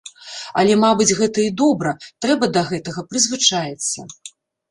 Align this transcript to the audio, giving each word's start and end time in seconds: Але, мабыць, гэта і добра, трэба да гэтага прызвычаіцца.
Але, 0.61 0.75
мабыць, 0.83 1.13
гэта 1.19 1.43
і 1.43 1.51
добра, 1.61 1.91
трэба 2.25 2.45
да 2.55 2.63
гэтага 2.71 3.03
прызвычаіцца. 3.11 4.09